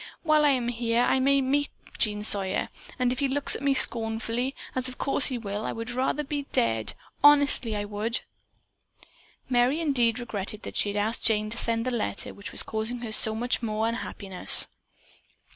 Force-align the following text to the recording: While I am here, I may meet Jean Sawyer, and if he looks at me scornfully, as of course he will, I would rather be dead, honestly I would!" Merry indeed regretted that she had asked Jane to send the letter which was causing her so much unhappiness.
While 0.23 0.45
I 0.45 0.49
am 0.49 0.69
here, 0.69 1.03
I 1.03 1.19
may 1.19 1.41
meet 1.41 1.69
Jean 1.99 2.23
Sawyer, 2.23 2.69
and 2.97 3.11
if 3.11 3.19
he 3.19 3.27
looks 3.27 3.55
at 3.55 3.61
me 3.61 3.75
scornfully, 3.75 4.55
as 4.73 4.89
of 4.89 4.97
course 4.97 5.27
he 5.27 5.37
will, 5.37 5.63
I 5.63 5.71
would 5.71 5.91
rather 5.91 6.23
be 6.23 6.47
dead, 6.51 6.95
honestly 7.23 7.75
I 7.75 7.85
would!" 7.85 8.21
Merry 9.47 9.79
indeed 9.79 10.17
regretted 10.17 10.63
that 10.63 10.75
she 10.77 10.89
had 10.89 10.97
asked 10.97 11.21
Jane 11.23 11.51
to 11.51 11.57
send 11.59 11.85
the 11.85 11.91
letter 11.91 12.33
which 12.33 12.51
was 12.51 12.63
causing 12.63 13.01
her 13.01 13.11
so 13.11 13.35
much 13.35 13.61
unhappiness. 13.61 14.67